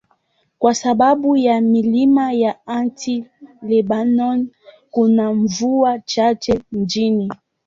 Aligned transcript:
Kwa 0.59 0.75
sababu 0.75 1.37
ya 1.37 1.61
milima 1.61 2.31
ya 2.33 2.67
Anti-Lebanon, 2.67 4.49
kuna 4.91 5.33
mvua 5.33 5.99
chache 5.99 6.59
mjini. 6.71 7.31